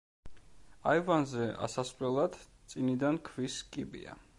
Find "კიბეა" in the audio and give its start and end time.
3.77-4.23